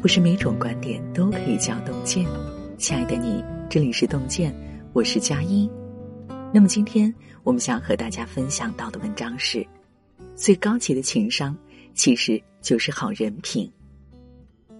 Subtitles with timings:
[0.00, 2.24] 不是每种观点都可以叫洞见。
[2.78, 4.54] 亲爱的你，这里是洞见，
[4.92, 5.68] 我是佳音。
[6.54, 7.12] 那么今天
[7.42, 9.66] 我们想和大家分享到的文章是：
[10.36, 11.56] 最高级的情商
[11.94, 13.68] 其实就是好人品。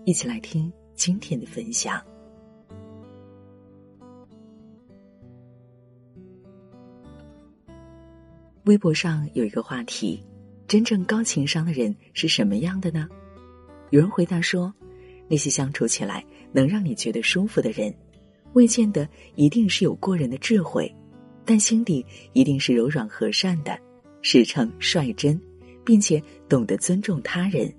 [0.04, 2.00] 一起来听今天的分享。
[8.66, 10.22] 微博上有一个话题：
[10.68, 13.08] 真正高情商的人是什么样的呢？
[13.90, 14.72] 有人回答说。
[15.28, 17.94] 那些相处起来能让你觉得舒服的人，
[18.54, 20.92] 未见得一定是有过人的智慧，
[21.44, 23.78] 但心底一定是柔软和善的，
[24.22, 25.40] 实诚率真，
[25.84, 27.72] 并且懂得尊重他人。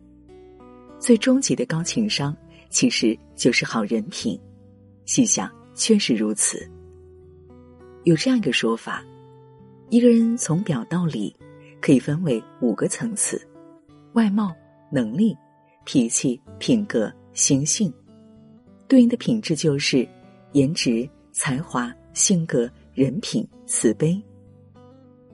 [0.99, 2.35] 最终极的高情商，
[2.69, 4.39] 其实就是好人品。
[5.05, 6.69] 细想，确实如此。
[8.03, 9.03] 有这样一个说法：
[9.89, 11.35] 一个人从表到里，
[11.81, 13.41] 可以分为五个层次：
[14.13, 14.53] 外貌、
[14.91, 15.35] 能力、
[15.83, 17.11] 脾气、品格。
[17.39, 17.91] 行性，
[18.85, 20.05] 对应的品质就是
[20.51, 24.21] 颜值、才华、性格、人品、慈悲。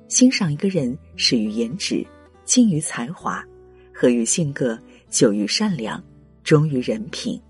[0.08, 2.06] 欣赏一个人，始于颜值，
[2.44, 3.44] 近于才华，
[3.92, 4.78] 合于性格，
[5.10, 6.02] 久于善良，
[6.44, 7.42] 忠于人品。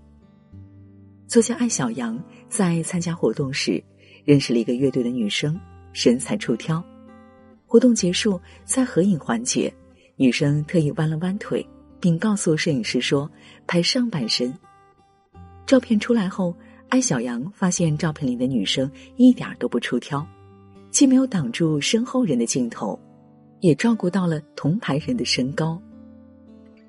[1.28, 3.84] 作家艾小羊在参加活动时，
[4.24, 5.60] 认识了一个乐队的女生，
[5.92, 6.82] 身材出挑。
[7.66, 9.70] 活动结束，在合影环节，
[10.16, 11.64] 女生特意弯了弯腿。
[12.06, 13.28] 并告诉摄影师说
[13.66, 14.54] ：“拍上半身。”
[15.66, 16.54] 照片出来后，
[16.88, 20.24] 艾小羊发现照片里的女生一点都不出挑，
[20.88, 22.96] 既没有挡住身后人的镜头，
[23.58, 25.82] 也照顾到了同排人的身高。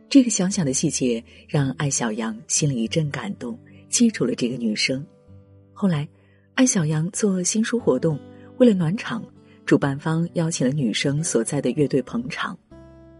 [0.07, 3.57] 这个小小的细节让艾小羊心里一阵感动，
[3.89, 5.03] 记住了这个女生。
[5.73, 6.07] 后来，
[6.53, 8.19] 艾小羊做新书活动，
[8.59, 9.23] 为了暖场，
[9.65, 12.55] 主办方邀请了女生所在的乐队捧场，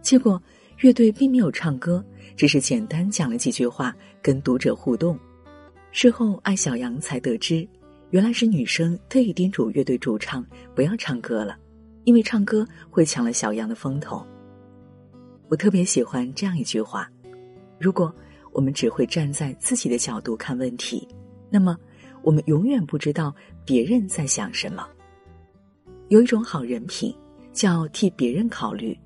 [0.00, 0.40] 结果。
[0.78, 2.04] 乐队并没有唱歌，
[2.36, 5.18] 只是简单讲了几句话，跟读者互动。
[5.90, 7.66] 事后，艾小羊才得知，
[8.10, 10.46] 原来是女生特意叮嘱乐队主唱
[10.76, 11.56] 不要唱歌了，
[12.04, 14.24] 因为唱歌会抢了小羊的风头。
[15.48, 17.10] 我特别喜欢这样一句话：
[17.80, 18.14] 如果
[18.52, 21.08] 我们只会站在自己的角度看问题，
[21.50, 21.76] 那么
[22.22, 23.34] 我们永远不知道
[23.64, 24.88] 别人在想什么。
[26.06, 27.12] 有一种好人品，
[27.52, 28.96] 叫替别人考虑。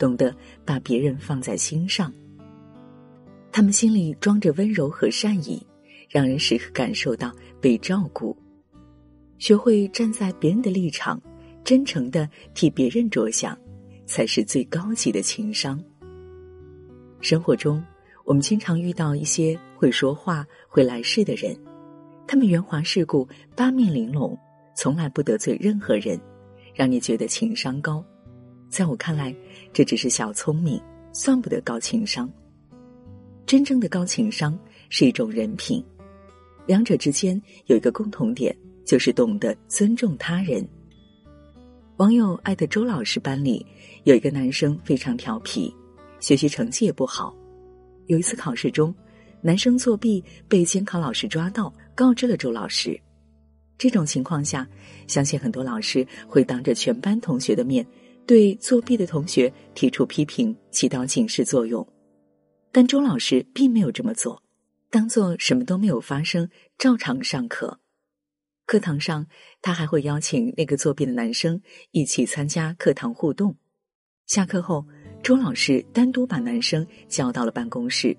[0.00, 0.34] 懂得
[0.64, 2.10] 把别人放在心上，
[3.52, 5.64] 他们心里装着温柔和善意，
[6.08, 7.30] 让人时刻感受到
[7.60, 8.34] 被照顾。
[9.36, 11.20] 学会站在别人的立场，
[11.62, 13.56] 真诚的替别人着想，
[14.06, 15.78] 才是最高级的情商。
[17.20, 17.84] 生活中，
[18.24, 21.54] 我们经常遇到一些会说话、会来事的人，
[22.26, 24.34] 他们圆滑世故、八面玲珑，
[24.74, 26.18] 从来不得罪任何人，
[26.74, 28.02] 让你觉得情商高。
[28.70, 29.34] 在我看来，
[29.72, 30.80] 这只是小聪明，
[31.12, 32.30] 算不得高情商。
[33.44, 34.56] 真正的高情商
[34.88, 35.84] 是一种人品，
[36.66, 40.66] 两者之间有一个共同点，就是懂得尊重他人。
[41.96, 43.66] 网友爱的周老师班里
[44.04, 45.74] 有一个男生非常调皮，
[46.20, 47.34] 学习成绩也不好。
[48.06, 48.94] 有一次考试中，
[49.42, 52.98] 男生作弊被监考老师抓到，告知了周老师。
[53.76, 54.66] 这种情况下，
[55.08, 57.84] 相信很多老师会当着全班同学的面。
[58.30, 61.84] 对作弊的同学提出批评，起到警示作用，
[62.70, 64.40] 但周老师并没有这么做，
[64.88, 66.48] 当做什么都没有发生，
[66.78, 67.80] 照常上课。
[68.66, 69.26] 课堂上，
[69.60, 73.52] 他还会邀请那个作弊的男生一起参加课堂互动。
[74.28, 74.86] 下课后，
[75.24, 78.16] 周老师单独把男生叫到了办公室。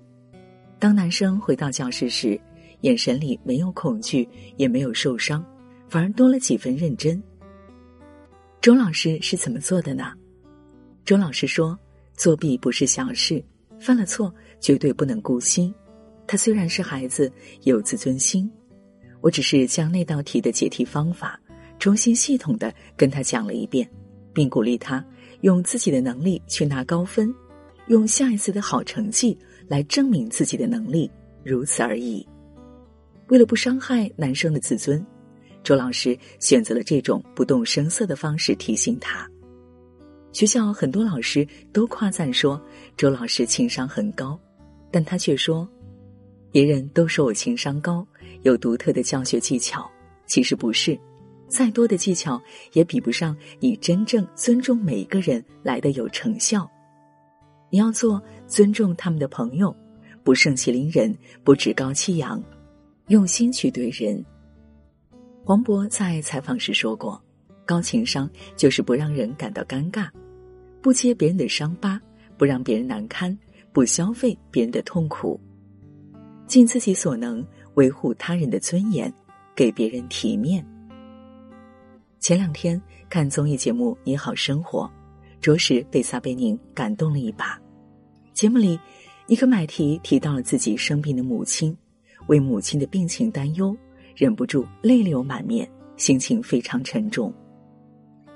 [0.78, 2.38] 当男生回到教室时，
[2.82, 4.28] 眼神里没有恐惧，
[4.58, 5.42] 也没有受伤，
[5.88, 7.22] 反而多了几分认真。
[8.62, 10.12] 周老师是怎么做的呢？
[11.04, 11.76] 周老师说
[12.14, 13.44] ：“作弊不是小事，
[13.80, 15.74] 犯了错绝对不能姑息。
[16.28, 17.30] 他虽然是孩子，
[17.64, 18.48] 有自尊心。
[19.20, 21.40] 我只是将那道题的解题方法
[21.80, 23.90] 重新系统的跟他讲了一遍，
[24.32, 25.04] 并鼓励他
[25.40, 27.34] 用自己的能力去拿高分，
[27.88, 31.10] 用下一次的好成绩来证明自己的能力，
[31.42, 32.24] 如此而已。
[33.26, 35.04] 为了不伤害男生的自尊。”
[35.62, 39.28] 周老师选择了这种不动声色的方式提醒他。
[40.32, 42.60] 学校很多老师都夸赞说
[42.96, 44.38] 周老师情商很高，
[44.90, 45.68] 但他却说
[46.50, 48.06] ：“别人都说我情商高，
[48.42, 49.90] 有独特的教学技巧，
[50.26, 50.98] 其实不是，
[51.48, 52.40] 再多的技巧
[52.72, 56.66] 也比不上你真正尊重每一个人来的有成效。
[57.68, 59.74] 你要做尊重他们的朋友，
[60.24, 61.14] 不盛气凌人，
[61.44, 62.42] 不趾高气扬，
[63.08, 64.24] 用心去对人。”
[65.44, 67.20] 黄渤在采访时说过
[67.66, 70.08] ：“高情商就是不让人感到尴尬，
[70.80, 72.00] 不揭别人的伤疤，
[72.38, 73.36] 不让别人难堪，
[73.72, 75.40] 不消费别人的痛苦。
[76.46, 77.44] 尽自己所能
[77.74, 79.12] 维护他人的尊严，
[79.56, 80.64] 给别人体面。
[82.20, 82.80] 前两天
[83.10, 84.88] 看综艺节目《你好生活》，
[85.40, 87.60] 着实被撒贝宁感动了一把。
[88.32, 88.78] 节目里，
[89.26, 91.76] 尼克买提提到了自己生病的母亲，
[92.28, 93.76] 为母亲的病情担忧，
[94.16, 97.32] 忍不住泪流满面，心情非常沉重。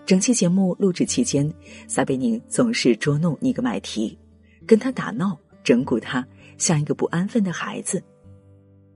[0.05, 1.53] 整期节目录制期间，
[1.89, 4.17] 撒贝宁总是捉弄尼格买提，
[4.67, 6.27] 跟他打闹，整蛊他。
[6.59, 8.03] 像一个不安分的孩子，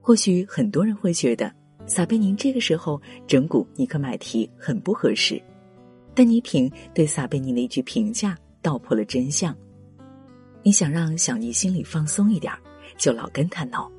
[0.00, 1.53] 或许很多人会觉得
[1.87, 5.38] 撒贝宁这个时候整蛊尼格买提很不合适，
[6.15, 9.55] 但倪萍对撒贝宁的一句评价道破了真相：
[10.62, 12.50] 你想让小尼心里放松一点，
[12.97, 13.93] 就老跟他闹，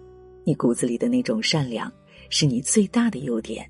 [0.43, 1.91] 你骨子里的那种善良
[2.31, 3.69] 是你最大的优点。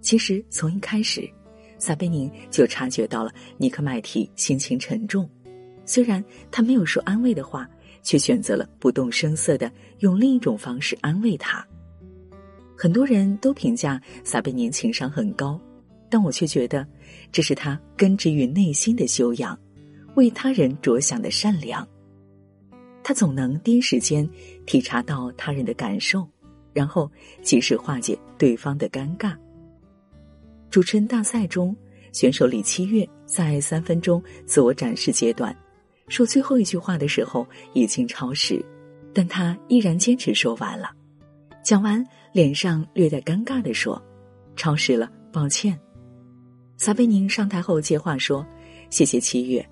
[0.00, 1.28] 其实从一开始，
[1.76, 5.28] 撒贝宁就察觉到了尼克麦提心情沉重，
[5.84, 7.68] 虽然他没有说安慰的话。
[8.04, 9.70] 却选择了不动声色的
[10.00, 11.64] 用另一种方式安慰他。
[12.76, 15.56] 很多人都评价撒贝宁情商很高，
[16.10, 16.84] 但我却觉得
[17.30, 19.56] 这是他根植于内心的修养，
[20.16, 21.86] 为他人着想的善良。
[23.04, 24.28] 他总能第一时间
[24.66, 26.28] 体察到他人的感受，
[26.72, 27.10] 然后
[27.42, 29.36] 及时化解对方的尴尬。
[30.70, 31.76] 主持人大赛中，
[32.12, 35.54] 选手李七月在三分钟自我展示阶段。
[36.08, 38.62] 说最后一句话的时候已经超时，
[39.14, 40.90] 但他依然坚持说完了。
[41.62, 44.02] 讲完，脸上略带尴尬的说
[44.56, 45.78] ：“超时了，抱歉。”
[46.76, 48.44] 撒贝宁上台后接话说
[48.90, 49.64] ：“谢谢七月，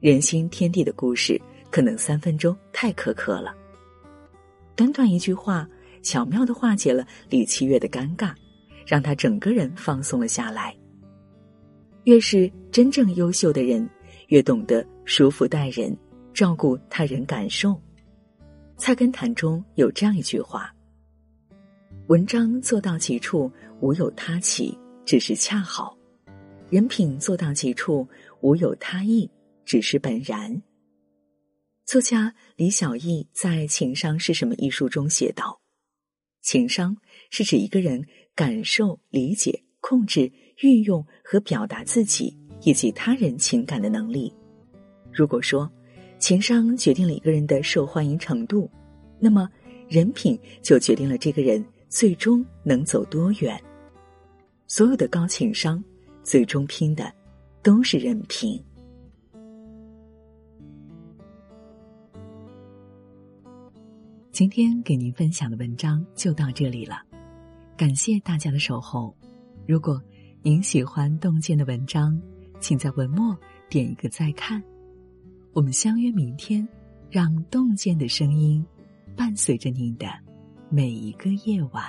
[0.00, 1.40] 人心天地的故事
[1.70, 3.54] 可能三分钟太苛刻了。”
[4.74, 5.68] 短短一句话，
[6.08, 8.32] 巧妙的化解了李七月的尴尬，
[8.86, 10.74] 让他整个人放松了下来。
[12.04, 13.86] 越是真正优秀的人。
[14.28, 15.94] 越懂得舒服待人，
[16.34, 17.70] 照顾他人感受。
[18.76, 20.74] 《菜根谭》中有这样一句话
[22.08, 23.50] ：“文章做到极处，
[23.80, 25.96] 无有他起，只是恰好；
[26.70, 28.06] 人品做到极处，
[28.40, 29.30] 无有他意，
[29.64, 30.62] 只是本然。”
[31.86, 35.58] 作家李小艺在《情商是什么》一书中写道
[36.50, 36.96] ：“情商
[37.28, 38.02] 是指一个人
[38.34, 44.34] 感受、理解、控制、运用和表达自己。”以及他人情感的能力。
[45.12, 45.70] 如果说
[46.18, 48.68] 情商决定了一个人的受欢迎程度，
[49.20, 49.48] 那么
[49.88, 53.62] 人品就决定了这个人最终能走多远。
[54.66, 55.82] 所有的高情商，
[56.24, 57.12] 最终拼的
[57.62, 58.60] 都是人品。
[64.38, 67.02] 今天给您分享的文章就到这里了，
[67.76, 69.12] 感谢大家的守候。
[69.66, 70.00] 如果
[70.42, 72.16] 您喜欢洞见的文章，
[72.60, 73.36] 请在文末
[73.68, 74.62] 点一个再看，
[75.52, 76.64] 我们相约明天，
[77.10, 78.64] 让洞见的声音
[79.16, 80.06] 伴随着您的
[80.70, 81.84] 每一个夜晚。